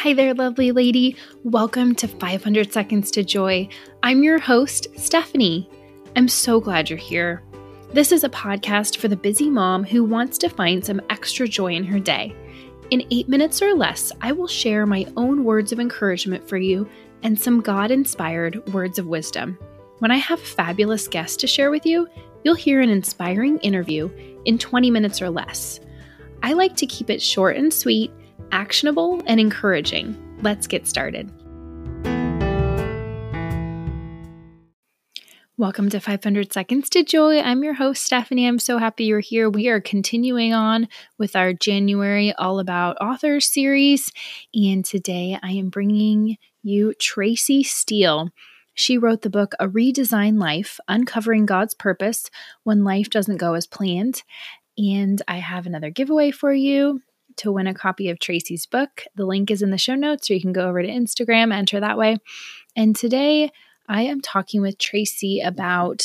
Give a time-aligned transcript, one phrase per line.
[0.00, 1.16] Hi there, lovely lady.
[1.42, 3.66] Welcome to 500 Seconds to Joy.
[4.02, 5.70] I'm your host, Stephanie.
[6.14, 7.42] I'm so glad you're here.
[7.94, 11.72] This is a podcast for the busy mom who wants to find some extra joy
[11.72, 12.36] in her day.
[12.90, 16.86] In eight minutes or less, I will share my own words of encouragement for you
[17.22, 19.58] and some God inspired words of wisdom.
[20.00, 22.06] When I have a fabulous guest to share with you,
[22.44, 24.10] you'll hear an inspiring interview
[24.44, 25.80] in 20 minutes or less.
[26.42, 28.12] I like to keep it short and sweet,
[28.52, 30.16] actionable, and encouraging.
[30.42, 31.30] Let's get started.
[35.58, 37.40] Welcome to 500 Seconds to Joy.
[37.40, 38.46] I'm your host, Stephanie.
[38.46, 39.48] I'm so happy you're here.
[39.48, 40.86] We are continuing on
[41.18, 44.12] with our January All About Authors series.
[44.52, 48.28] And today I am bringing you Tracy Steel.
[48.74, 52.30] She wrote the book A Redesign Life Uncovering God's Purpose
[52.64, 54.24] When Life Doesn't Go as Planned.
[54.76, 57.00] And I have another giveaway for you
[57.36, 59.04] to win a copy of Tracy's book.
[59.14, 61.80] The link is in the show notes, or you can go over to Instagram, enter
[61.80, 62.18] that way.
[62.74, 63.50] And today
[63.88, 66.02] I am talking with Tracy about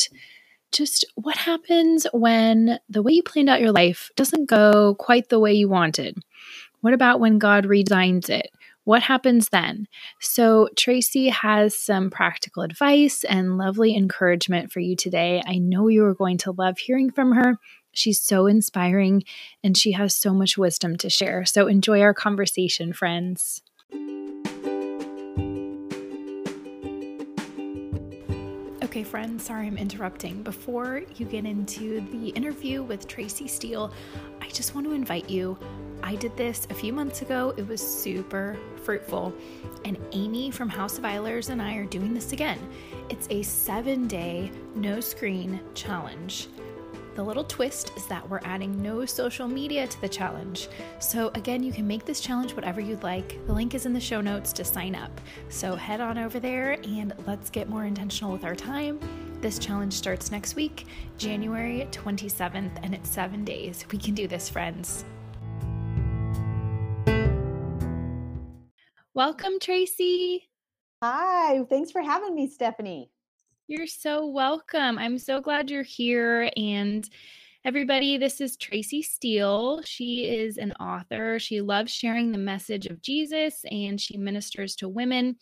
[0.72, 5.40] just what happens when the way you planned out your life doesn't go quite the
[5.40, 6.18] way you wanted.
[6.82, 8.50] What about when God redesigns it?
[8.84, 9.88] What happens then?
[10.20, 15.44] So, Tracy has some practical advice and lovely encouragement for you today.
[15.46, 17.58] I know you are going to love hearing from her.
[17.92, 19.24] She's so inspiring
[19.64, 21.46] and she has so much wisdom to share.
[21.46, 23.62] So, enjoy our conversation, friends.
[28.92, 30.44] Okay, friends, sorry I'm interrupting.
[30.44, 33.94] Before you get into the interview with Tracy Steel,
[34.42, 35.58] I just want to invite you.
[36.04, 39.34] I did this a few months ago, it was super fruitful.
[39.86, 42.60] And Amy from House of Eilers and I are doing this again.
[43.10, 46.50] It's a seven day no screen challenge.
[47.14, 50.70] The little twist is that we're adding no social media to the challenge.
[51.00, 53.46] So, again, you can make this challenge whatever you'd like.
[53.48, 55.12] The link is in the show notes to sign up.
[55.50, 58.98] So, head on over there and let's get more intentional with our time.
[59.42, 60.86] This challenge starts next week,
[61.18, 63.86] January 27th, and it's seven days.
[63.92, 65.04] We can do this, friends.
[69.14, 70.48] Welcome, Tracy.
[71.04, 73.11] Hi, thanks for having me, Stephanie.
[73.72, 74.98] You're so welcome.
[74.98, 76.52] I'm so glad you're here.
[76.58, 77.10] And
[77.64, 79.82] everybody, this is Tracy Steel.
[79.84, 81.40] She is an author.
[81.40, 85.38] She loves sharing the message of Jesus and she ministers to women.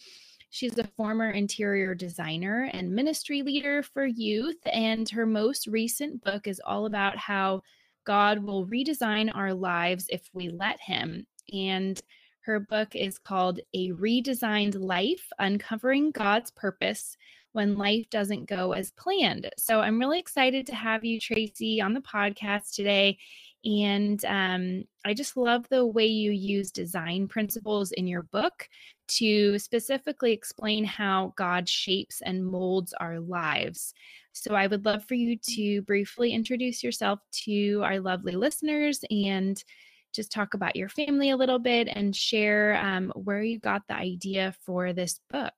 [0.52, 4.62] She's a former interior designer and ministry leader for youth.
[4.72, 7.64] And her most recent book is all about how
[8.06, 11.26] God will redesign our lives if we let Him.
[11.52, 12.00] And
[12.42, 17.18] her book is called A Redesigned Life Uncovering God's Purpose
[17.54, 19.50] when life doesn't go as planned.
[19.58, 23.18] So I'm really excited to have you, Tracy, on the podcast today.
[23.66, 28.70] And um, I just love the way you use design principles in your book
[29.10, 33.94] to specifically explain how God shapes and molds our lives.
[34.32, 39.62] So I would love for you to briefly introduce yourself to our lovely listeners and
[40.14, 43.96] just talk about your family a little bit and share um, where you got the
[43.96, 45.54] idea for this book.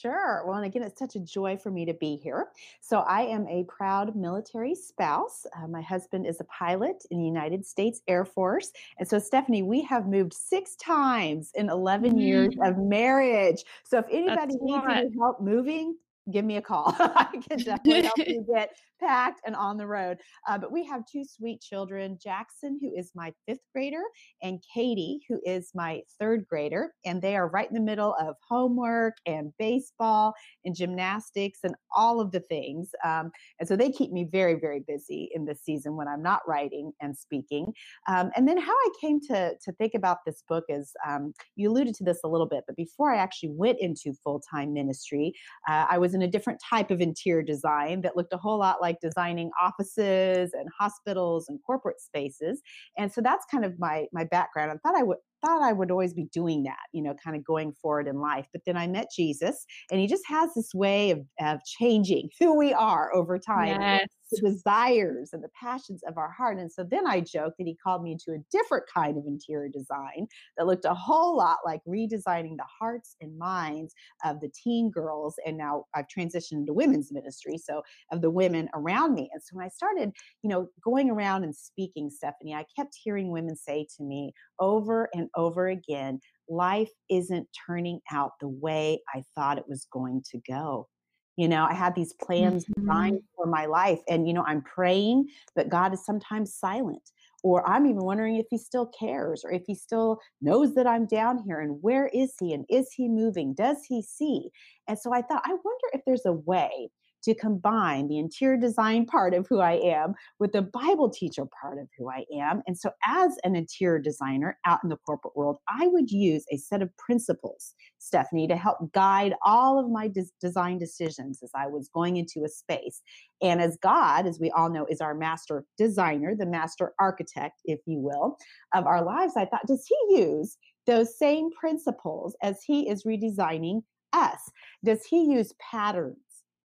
[0.00, 0.42] Sure.
[0.46, 2.48] Well, and again, it's such a joy for me to be here.
[2.80, 5.46] So, I am a proud military spouse.
[5.56, 8.72] Uh, my husband is a pilot in the United States Air Force.
[8.98, 12.22] And so, Stephanie, we have moved six times in 11 mm.
[12.22, 13.64] years of marriage.
[13.84, 15.96] So, if anybody needs any help moving,
[16.32, 16.94] give me a call.
[16.98, 18.70] I can definitely help you get
[19.00, 20.18] packed and on the road.
[20.48, 24.02] Uh, but we have two sweet children Jackson, who is my fifth grader,
[24.42, 26.92] and Katie, who is my third grader.
[27.04, 32.20] And they are right in the middle of homework and baseball and gymnastics and all
[32.20, 32.90] of the things.
[33.04, 36.40] Um, and so they keep me very, very busy in this season when I'm not
[36.46, 37.72] writing and speaking.
[38.08, 41.70] Um, and then how I came to, to think about this book is um, you
[41.70, 45.32] alluded to this a little bit, but before I actually went into full time ministry,
[45.68, 48.80] uh, I was in a different type of interior design that looked a whole lot
[48.80, 52.62] like designing offices and hospitals and corporate spaces.
[52.96, 54.72] And so that's kind of my my background.
[54.72, 57.44] I thought I would thought I would always be doing that, you know, kind of
[57.44, 58.46] going forward in life.
[58.52, 62.56] But then I met Jesus, and he just has this way of, of changing who
[62.56, 63.80] we are over time.
[63.80, 64.08] Yes.
[64.32, 66.58] The desires and the passions of our heart.
[66.58, 69.68] And so then I joked that he called me into a different kind of interior
[69.68, 70.26] design
[70.58, 73.94] that looked a whole lot like redesigning the hearts and minds
[74.24, 75.36] of the teen girls.
[75.46, 79.30] And now I've transitioned to women's ministry, so of the women around me.
[79.32, 80.10] And so when I started,
[80.42, 85.08] you know, going around and speaking, Stephanie, I kept hearing women say to me over
[85.14, 90.40] and over again, life isn't turning out the way I thought it was going to
[90.48, 90.88] go.
[91.36, 93.16] You know, I had these plans mm-hmm.
[93.36, 97.02] for my life, and, you know, I'm praying, but God is sometimes silent.
[97.46, 101.06] or I'm even wondering if he still cares or if he still knows that I'm
[101.06, 103.54] down here and where is he and is he moving?
[103.54, 104.50] Does he see?
[104.88, 106.88] And so I thought, I wonder if there's a way
[107.26, 111.78] to combine the interior design part of who I am with the Bible teacher part
[111.78, 112.62] of who I am.
[112.68, 116.56] And so, as an interior designer out in the corporate world, I would use a
[116.56, 121.66] set of principles, Stephanie, to help guide all of my des- design decisions as I
[121.66, 123.02] was going into a space.
[123.42, 127.80] And as God, as we all know, is our master designer, the master architect, if
[127.86, 128.38] you will,
[128.72, 130.56] of our lives, I thought, does he use
[130.86, 133.82] those same principles as he is redesigning
[134.12, 134.38] us?
[134.84, 136.16] Does he use patterns?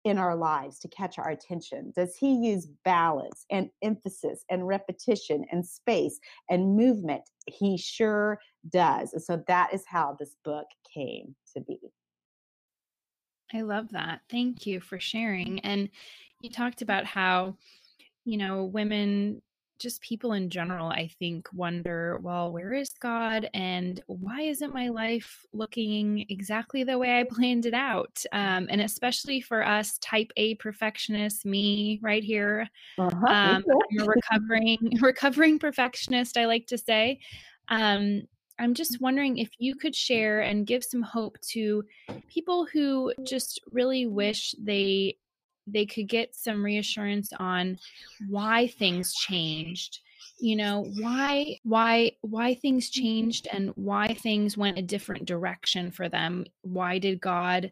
[0.05, 1.91] In our lives to catch our attention?
[1.95, 6.19] Does he use balance and emphasis and repetition and space
[6.49, 7.23] and movement?
[7.47, 9.13] He sure does.
[9.13, 11.79] And so that is how this book came to be.
[13.53, 14.21] I love that.
[14.29, 15.59] Thank you for sharing.
[15.61, 15.89] And
[16.41, 17.57] you talked about how,
[18.23, 19.41] you know, women
[19.79, 24.89] just people in general, I think, wonder, well, where is God and why isn't my
[24.89, 28.23] life looking exactly the way I planned it out?
[28.31, 32.67] Um, and especially for us, type A perfectionists, me right here,
[32.97, 33.25] uh-huh.
[33.27, 36.37] um, I'm a recovering recovering perfectionist.
[36.37, 37.19] I like to say.
[37.69, 38.23] Um,
[38.59, 41.83] I'm just wondering if you could share and give some hope to
[42.27, 45.15] people who just really wish they
[45.71, 47.77] they could get some reassurance on
[48.27, 49.99] why things changed
[50.39, 56.09] you know why why why things changed and why things went a different direction for
[56.09, 56.45] them.
[56.61, 57.71] Why did god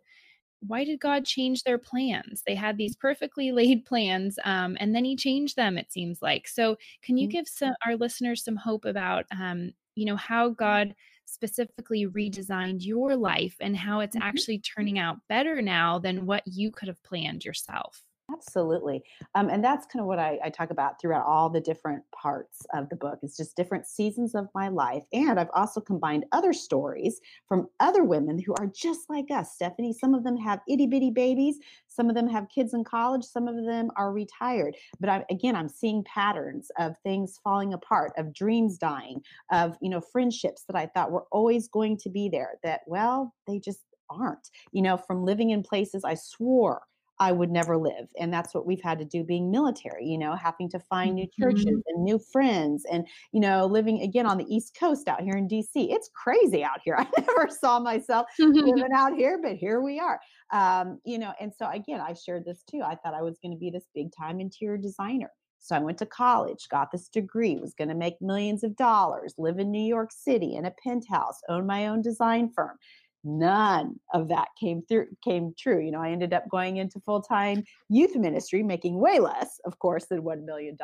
[0.61, 2.43] why did god change their plans?
[2.45, 6.47] They had these perfectly laid plans um, and then he changed them it seems like.
[6.47, 7.31] So can you mm.
[7.31, 10.93] give some our listeners some hope about um, you know how god
[11.27, 14.27] specifically redesigned your life and how it's mm-hmm.
[14.27, 18.01] actually turning out better now than what you could have planned yourself.
[18.37, 19.03] Absolutely.
[19.35, 22.65] Um, and that's kind of what I, I, talk about throughout all the different parts
[22.73, 23.19] of the book.
[23.23, 25.03] It's just different seasons of my life.
[25.11, 29.93] And I've also combined other stories from other women who are just like us, Stephanie.
[29.93, 31.57] Some of them have itty bitty babies.
[31.87, 33.23] Some of them have kids in college.
[33.23, 34.75] Some of them are retired.
[34.99, 39.89] But I, again, I'm seeing patterns of things falling apart, of dreams dying, of, you
[39.89, 43.81] know, friendships that I thought were always going to be there that, well, they just
[44.09, 44.49] aren't.
[44.71, 46.81] You know, from living in places I swore
[47.19, 48.07] I would never live.
[48.19, 51.27] And that's what we've had to do being military, you know, having to find new
[51.39, 51.79] churches mm-hmm.
[51.87, 55.47] and new friends and, you know, living again on the East Coast out here in
[55.47, 55.67] DC.
[55.75, 56.95] It's crazy out here.
[56.99, 60.19] I never saw myself living out here, but here we are.
[60.53, 62.81] Um, you know, and so again, I shared this too.
[62.83, 65.31] I thought I was going to be this big time interior designer.
[65.59, 69.33] So I went to college, got this degree, was going to make millions of dollars,
[69.39, 72.77] live in New York City in a penthouse, own my own design firm
[73.27, 77.63] none of that came through came true you know i ended up going into full-time
[77.89, 80.77] youth ministry making way less of course than $1 million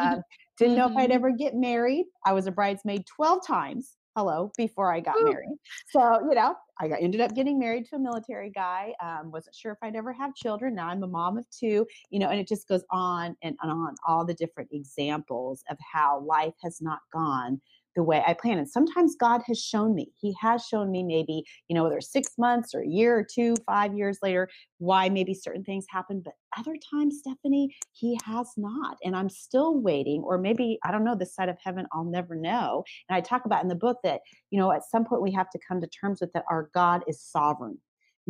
[0.00, 0.22] um,
[0.58, 1.12] didn't know if i'd mm-hmm.
[1.12, 5.24] ever get married i was a bridesmaid 12 times hello before i got Ooh.
[5.24, 5.58] married
[5.88, 9.54] so you know i got, ended up getting married to a military guy um, wasn't
[9.54, 12.38] sure if i'd ever have children now i'm a mom of two you know and
[12.38, 17.00] it just goes on and on all the different examples of how life has not
[17.12, 17.60] gone
[17.96, 18.58] the way I plan.
[18.58, 22.32] And sometimes God has shown me, He has shown me maybe, you know, whether six
[22.38, 24.48] months or a year or two, five years later,
[24.78, 26.22] why maybe certain things happen.
[26.24, 28.96] But other times, Stephanie, He has not.
[29.04, 32.34] And I'm still waiting, or maybe, I don't know, this side of heaven, I'll never
[32.34, 32.84] know.
[33.08, 35.50] And I talk about in the book that, you know, at some point we have
[35.50, 37.78] to come to terms with that our God is sovereign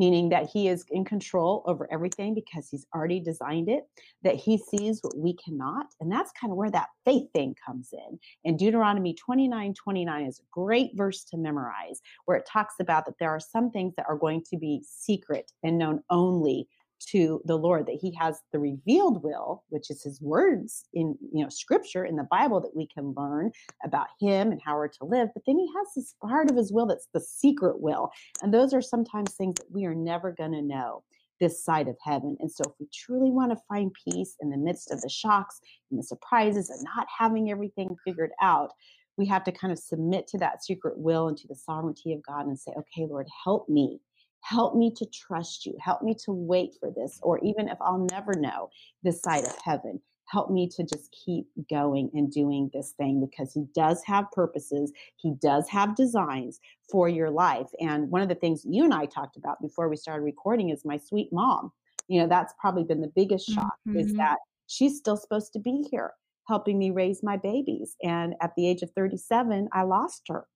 [0.01, 3.85] meaning that he is in control over everything because he's already designed it,
[4.23, 5.89] that he sees what we cannot.
[6.01, 8.19] And that's kind of where that faith thing comes in.
[8.47, 13.17] And Deuteronomy 29 29 is a great verse to memorize, where it talks about that
[13.21, 16.67] there are some things that are going to be secret and known only
[17.09, 21.43] to the Lord, that He has the revealed will, which is His words in you
[21.43, 23.51] know Scripture in the Bible that we can learn
[23.85, 25.29] about Him and how we're to live.
[25.35, 28.11] But then He has this part of His will that's the secret will,
[28.43, 31.03] and those are sometimes things that we are never going to know
[31.41, 32.37] this side of heaven.
[32.41, 35.61] And so, if we truly want to find peace in the midst of the shocks
[35.91, 38.73] and the surprises and not having everything figured out,
[39.17, 42.23] we have to kind of submit to that secret will and to the sovereignty of
[42.23, 44.01] God and say, okay, Lord, help me
[44.43, 45.77] help me to trust you.
[45.81, 48.69] Help me to wait for this or even if i'll never know
[49.03, 53.53] this side of heaven help me to just keep going and doing this thing because
[53.53, 54.93] he does have purposes.
[55.17, 57.69] He does have designs for your life.
[57.81, 60.85] And one of the things you and i talked about before we started recording is
[60.85, 61.73] my sweet mom.
[62.09, 63.99] You know that's probably been the biggest shock mm-hmm.
[63.99, 66.13] is that she's still supposed to be here
[66.49, 67.97] helping me raise my babies.
[68.03, 70.47] And at the age of 37 i lost her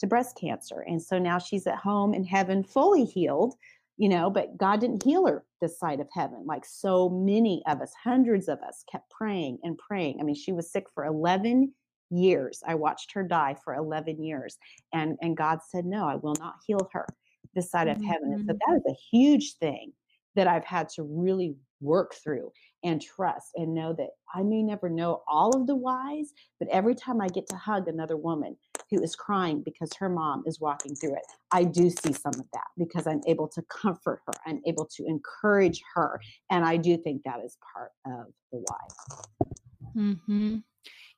[0.00, 0.84] to breast cancer.
[0.86, 3.54] And so now she's at home in heaven, fully healed,
[3.96, 6.44] you know, but God didn't heal her this side of heaven.
[6.46, 10.18] Like so many of us, hundreds of us kept praying and praying.
[10.20, 11.72] I mean, she was sick for 11
[12.10, 12.62] years.
[12.66, 14.56] I watched her die for 11 years.
[14.92, 17.06] And, and God said, No, I will not heal her
[17.54, 18.00] this side mm-hmm.
[18.00, 18.32] of heaven.
[18.32, 18.72] And so mm-hmm.
[18.72, 19.92] that is a huge thing
[20.36, 22.52] that I've had to really work through
[22.84, 26.94] and trust and know that I may never know all of the whys, but every
[26.94, 28.56] time I get to hug another woman
[28.90, 32.46] who is crying because her mom is walking through it, I do see some of
[32.52, 36.20] that because I'm able to comfort her, I'm able to encourage her.
[36.50, 39.48] And I do think that is part of the why.
[39.96, 40.56] Mm-hmm.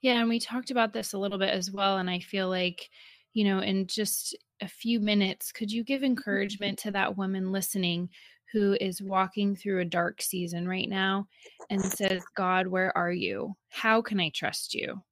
[0.03, 0.21] Yeah.
[0.21, 1.99] And we talked about this a little bit as well.
[1.99, 2.89] And I feel like,
[3.35, 6.07] you know, in just a few minutes, could you give mm-hmm.
[6.07, 8.09] encouragement to that woman listening
[8.53, 11.27] who is walking through a dark season right now
[11.69, 13.55] and says, God, where are you?
[13.69, 15.03] How can I trust you?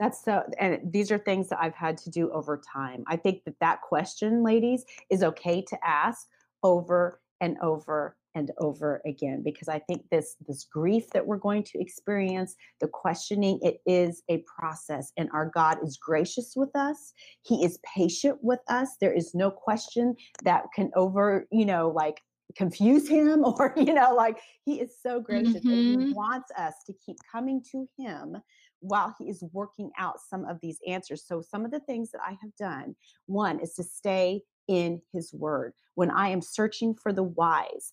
[0.00, 3.04] That's so, and these are things that I've had to do over time.
[3.06, 6.26] I think that that question, ladies, is okay to ask
[6.64, 11.62] over and over and over again because i think this this grief that we're going
[11.62, 17.12] to experience the questioning it is a process and our god is gracious with us
[17.42, 22.22] he is patient with us there is no question that can over you know like
[22.56, 26.00] confuse him or you know like he is so gracious mm-hmm.
[26.00, 28.36] he wants us to keep coming to him
[28.80, 31.24] while he is working out some of these answers.
[31.24, 32.94] So some of the things that i have done
[33.26, 35.72] one is to stay in his word.
[35.94, 37.92] When i am searching for the wise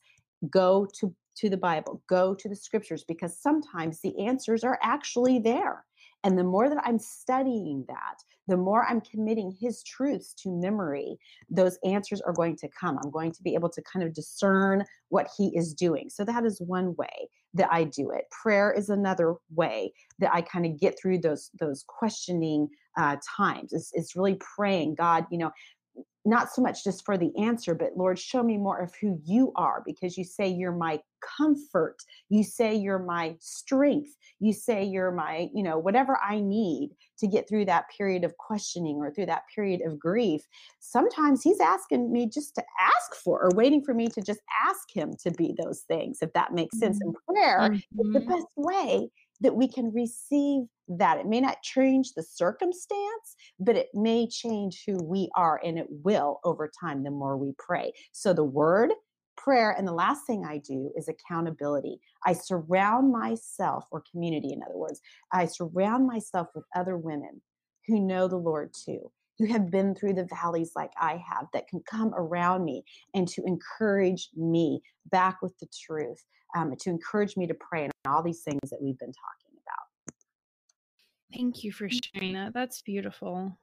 [0.49, 5.39] go to to the bible go to the scriptures because sometimes the answers are actually
[5.39, 5.85] there
[6.23, 11.17] and the more that i'm studying that the more i'm committing his truths to memory
[11.49, 12.97] those answers are going to come.
[13.03, 16.09] I'm going to be able to kind of discern what he is doing.
[16.09, 18.25] So that is one way that i do it.
[18.43, 23.71] Prayer is another way that i kind of get through those those questioning uh, times.
[23.73, 25.51] It's, it's really praying god you know
[26.25, 29.51] not so much just for the answer, but Lord, show me more of who you
[29.55, 30.99] are because you say you're my
[31.37, 31.97] comfort.
[32.29, 34.15] You say you're my strength.
[34.39, 38.37] You say you're my, you know, whatever I need to get through that period of
[38.37, 40.41] questioning or through that period of grief.
[40.79, 44.93] Sometimes He's asking me just to ask for or waiting for me to just ask
[44.93, 46.99] Him to be those things, if that makes sense.
[47.01, 47.33] And mm-hmm.
[47.33, 47.75] prayer mm-hmm.
[47.75, 48.29] is the mm-hmm.
[48.29, 49.09] best way
[49.41, 51.19] that we can receive that.
[51.19, 55.87] It may not change the circumstance, but it may change who we are, and it
[55.89, 57.91] will over time the more we pray.
[58.11, 58.91] So, the word,
[59.37, 61.99] prayer, and the last thing I do is accountability.
[62.25, 67.41] I surround myself, or community, in other words, I surround myself with other women
[67.87, 69.11] who know the Lord too.
[69.37, 73.25] Who have been through the valleys like I have, that can come around me and
[73.29, 76.21] to encourage me back with the truth,
[76.57, 79.38] um, to encourage me to pray, and all these things that we've been talking.
[81.33, 82.03] Thank you for mm.
[82.13, 82.53] sharing that.
[82.53, 83.57] That's beautiful.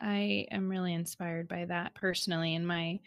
[0.00, 2.98] I am really inspired by that personally in my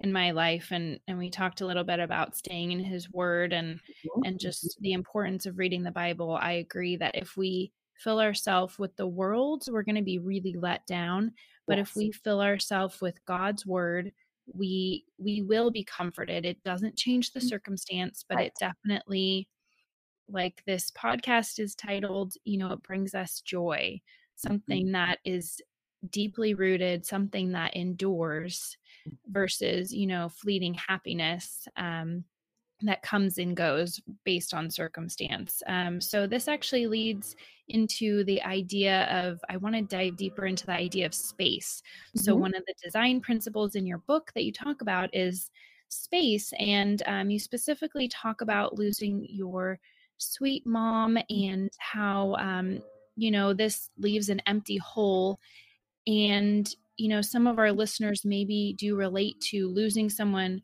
[0.00, 3.52] in my life and and we talked a little bit about staying in his word
[3.52, 4.22] and mm-hmm.
[4.24, 8.78] and just the importance of reading the bible i agree that if we fill ourselves
[8.78, 11.32] with the world we're going to be really let down
[11.68, 11.88] but yes.
[11.88, 14.10] if we fill ourselves with god's word
[14.52, 17.48] we we will be comforted it doesn't change the mm.
[17.48, 18.46] circumstance but right.
[18.46, 19.48] it definitely
[20.32, 24.48] like this podcast is titled, you know, it brings us joy, mm-hmm.
[24.48, 25.60] something that is
[26.10, 28.76] deeply rooted, something that endures
[29.28, 32.24] versus, you know, fleeting happiness um,
[32.80, 35.62] that comes and goes based on circumstance.
[35.68, 37.36] Um, so this actually leads
[37.68, 41.82] into the idea of, I want to dive deeper into the idea of space.
[42.08, 42.24] Mm-hmm.
[42.24, 45.50] So one of the design principles in your book that you talk about is
[45.88, 46.52] space.
[46.58, 49.78] And um, you specifically talk about losing your
[50.22, 52.80] sweet mom and how um,
[53.16, 55.38] you know this leaves an empty hole
[56.06, 60.62] and you know some of our listeners maybe do relate to losing someone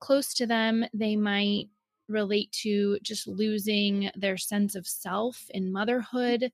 [0.00, 1.68] close to them they might
[2.08, 6.52] relate to just losing their sense of self in motherhood.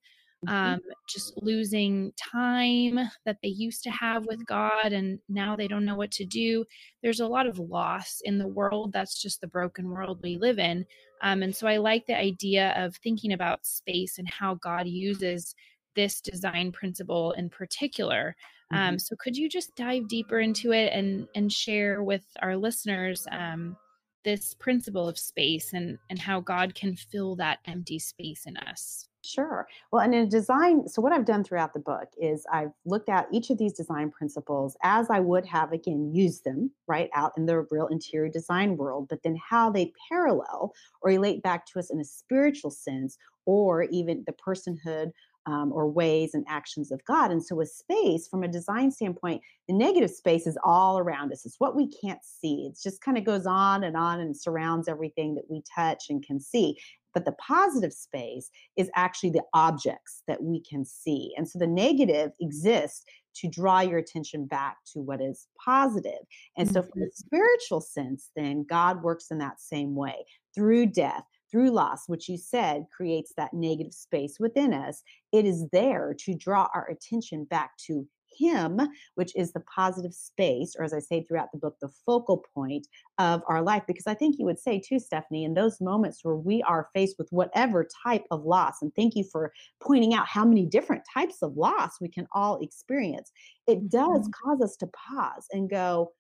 [0.48, 5.84] Um, just losing time that they used to have with God and now they don't
[5.84, 6.64] know what to do.
[7.02, 8.92] There's a lot of loss in the world.
[8.92, 10.86] That's just the broken world we live in.
[11.22, 15.54] Um, and so I like the idea of thinking about space and how God uses
[15.94, 18.34] this design principle in particular.
[18.72, 18.98] Um, mm-hmm.
[18.98, 23.76] so could you just dive deeper into it and and share with our listeners um,
[24.24, 29.09] this principle of space and and how God can fill that empty space in us?
[29.22, 29.68] Sure.
[29.92, 33.28] Well, and in design, so what I've done throughout the book is I've looked at
[33.30, 37.44] each of these design principles as I would have, again, used them right out in
[37.44, 40.72] the real interior design world, but then how they parallel
[41.02, 45.10] or relate back to us in a spiritual sense or even the personhood
[45.46, 47.30] um, or ways and actions of God.
[47.30, 51.44] And so, with space, from a design standpoint, the negative space is all around us.
[51.46, 52.66] It's what we can't see.
[52.70, 56.24] It just kind of goes on and on and surrounds everything that we touch and
[56.24, 56.78] can see.
[57.14, 61.32] But the positive space is actually the objects that we can see.
[61.36, 63.04] And so the negative exists
[63.36, 66.20] to draw your attention back to what is positive.
[66.56, 67.26] And so, from the mm-hmm.
[67.26, 70.24] spiritual sense, then God works in that same way
[70.54, 75.02] through death, through loss, which you said creates that negative space within us.
[75.32, 78.06] It is there to draw our attention back to
[78.40, 78.80] him,
[79.14, 82.86] which is the positive space, or as I say throughout the book, the focal point
[83.18, 83.82] of our life.
[83.86, 87.16] Because I think you would say too, Stephanie, in those moments where we are faced
[87.18, 91.42] with whatever type of loss, and thank you for pointing out how many different types
[91.42, 93.30] of loss we can all experience,
[93.66, 94.50] it does mm-hmm.
[94.50, 96.10] cause us to pause and go,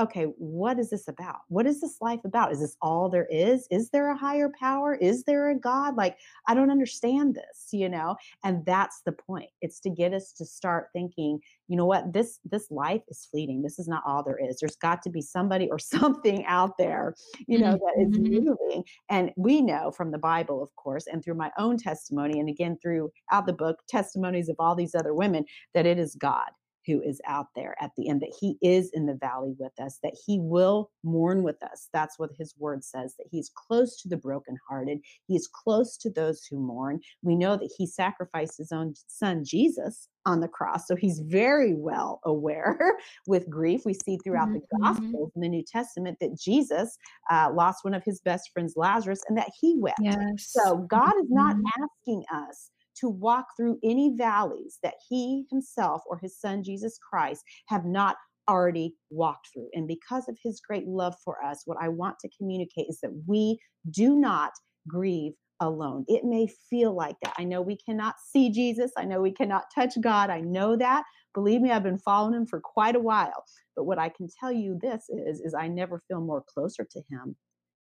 [0.00, 1.40] okay, what is this about?
[1.48, 2.52] What is this life about?
[2.52, 3.66] Is this all there is?
[3.70, 4.94] Is there a higher power?
[4.94, 5.96] Is there a God?
[5.96, 8.16] Like, I don't understand this, you know?
[8.44, 9.50] And that's the point.
[9.60, 13.62] It's to get us to start thinking, you know what, this this life is fleeting.
[13.62, 14.58] This is not all there is.
[14.58, 17.14] There's got to be somebody or something out there,
[17.46, 18.46] you know, that is mm-hmm.
[18.46, 18.84] moving.
[19.10, 22.78] And we know from the Bible, of course, and through my own testimony, and again
[22.80, 26.48] throughout the book, testimonies of all these other women, that it is God
[26.88, 29.98] who is out there at the end, that he is in the valley with us,
[30.02, 31.88] that he will mourn with us.
[31.92, 36.10] That's what his word says, that he's close to the brokenhearted, he is close to
[36.10, 37.00] those who mourn.
[37.22, 40.86] We know that he sacrificed his own son, Jesus, on the cross.
[40.86, 43.82] So he's very well aware with grief.
[43.84, 44.58] We see throughout mm-hmm.
[44.72, 46.96] the Gospels in the New Testament that Jesus
[47.30, 50.00] uh, lost one of his best friends, Lazarus, and that he wept.
[50.02, 50.16] Yes.
[50.38, 51.82] So God is not mm-hmm.
[51.82, 57.42] asking us to walk through any valleys that he himself or his son Jesus Christ
[57.68, 58.16] have not
[58.48, 59.68] already walked through.
[59.74, 63.12] And because of his great love for us, what I want to communicate is that
[63.26, 63.58] we
[63.90, 64.52] do not
[64.86, 66.04] grieve alone.
[66.08, 67.34] It may feel like that.
[67.38, 68.92] I know we cannot see Jesus.
[68.96, 70.30] I know we cannot touch God.
[70.30, 71.04] I know that.
[71.34, 73.44] Believe me, I've been following him for quite a while.
[73.76, 77.02] But what I can tell you this is is I never feel more closer to
[77.10, 77.36] him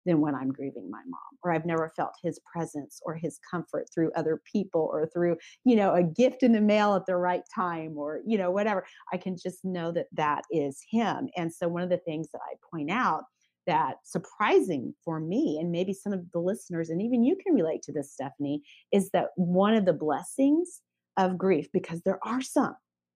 [0.05, 3.87] than when I'm grieving my mom, or I've never felt his presence or his comfort
[3.93, 7.43] through other people or through, you know, a gift in the mail at the right
[7.53, 8.85] time or, you know, whatever.
[9.11, 11.29] I can just know that that is him.
[11.35, 13.23] And so, one of the things that I point out
[13.67, 17.81] that surprising for me, and maybe some of the listeners, and even you can relate
[17.83, 20.81] to this, Stephanie, is that one of the blessings
[21.17, 22.75] of grief, because there are some.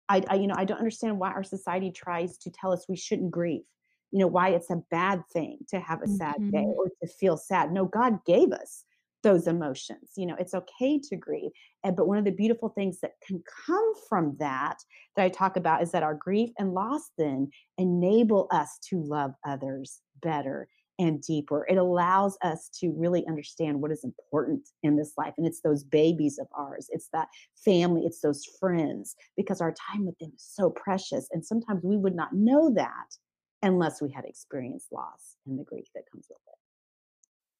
[0.07, 2.95] I, I you know, I don't understand why our society tries to tell us we
[2.95, 3.63] shouldn't grieve
[4.11, 6.51] you know why it's a bad thing to have a sad mm-hmm.
[6.51, 8.85] day or to feel sad no god gave us
[9.23, 11.49] those emotions you know it's okay to grieve
[11.83, 14.77] and but one of the beautiful things that can come from that
[15.15, 19.33] that i talk about is that our grief and loss then enable us to love
[19.43, 20.67] others better
[20.99, 25.47] and deeper it allows us to really understand what is important in this life and
[25.47, 30.17] it's those babies of ours it's that family it's those friends because our time with
[30.19, 33.17] them is so precious and sometimes we would not know that
[33.61, 36.55] unless we had experienced loss and the grief that comes with it.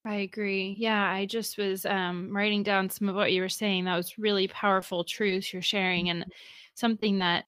[0.08, 0.76] I agree.
[0.78, 3.86] Yeah, I just was um, writing down some of what you were saying.
[3.86, 6.32] That was really powerful truths you're sharing, and mm-hmm.
[6.76, 7.46] something that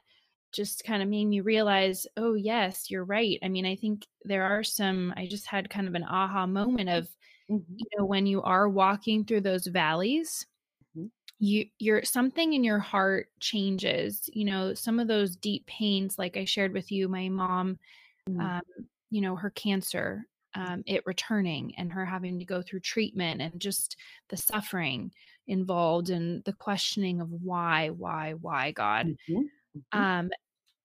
[0.52, 3.38] just kind of made me realize, oh, yes, you're right.
[3.44, 6.90] I mean, I think there are some, I just had kind of an aha moment
[6.90, 7.04] of,
[7.50, 7.74] mm-hmm.
[7.76, 10.48] you know, when you are walking through those valleys,
[10.98, 11.08] mm-hmm.
[11.38, 16.36] you you're something in your heart changes you know some of those deep pains like
[16.36, 17.78] i shared with you my mom
[18.28, 18.42] mm.
[18.42, 18.62] um,
[19.10, 23.60] you know, her cancer, um, it returning and her having to go through treatment and
[23.60, 23.98] just
[24.30, 25.12] the suffering
[25.48, 29.08] involved and the questioning of why, why, why God.
[29.08, 29.40] Mm-hmm.
[29.40, 30.00] Mm-hmm.
[30.00, 30.30] Um,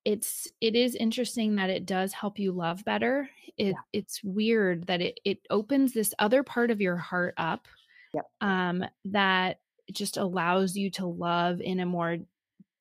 [0.04, 3.30] it's it is interesting that it does help you love better.
[3.56, 3.72] It yeah.
[3.92, 7.68] it's weird that it it opens this other part of your heart up.
[8.14, 8.24] Yep.
[8.40, 9.60] Um, that
[9.92, 12.18] just allows you to love in a more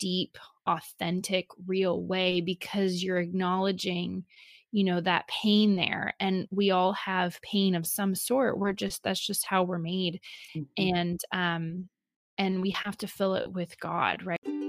[0.01, 4.25] deep, authentic, real way because you're acknowledging
[4.73, 9.03] you know that pain there and we all have pain of some sort we're just
[9.03, 10.21] that's just how we're made
[10.55, 10.95] mm-hmm.
[10.95, 11.89] and um
[12.37, 14.60] and we have to fill it with god right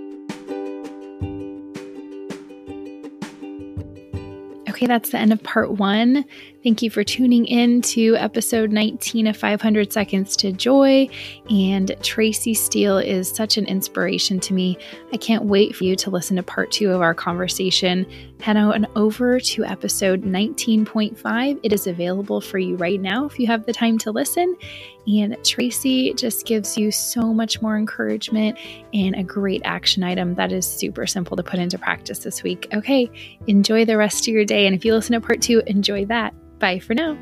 [4.72, 6.24] Okay, that's the end of part one.
[6.62, 11.10] Thank you for tuning in to episode 19 of 500 Seconds to Joy.
[11.50, 14.78] And Tracy Steel is such an inspiration to me.
[15.12, 18.06] I can't wait for you to listen to part two of our conversation.
[18.40, 21.60] Head on over to episode 19.5.
[21.62, 24.56] It is available for you right now if you have the time to listen.
[25.06, 28.58] And Tracy just gives you so much more encouragement
[28.94, 32.68] and a great action item that is super simple to put into practice this week.
[32.72, 33.10] Okay,
[33.46, 34.66] enjoy the rest of your day.
[34.66, 36.34] And if you listen to part two, enjoy that.
[36.58, 37.18] Bye for now.